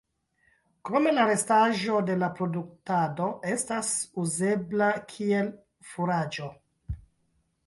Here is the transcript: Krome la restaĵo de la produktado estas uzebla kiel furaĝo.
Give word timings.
Krome 0.87 1.11
la 1.17 1.25
restaĵo 1.31 1.99
de 2.07 2.15
la 2.23 2.29
produktado 2.41 3.29
estas 3.53 3.93
uzebla 4.25 4.89
kiel 5.13 5.53
furaĝo. 5.93 6.51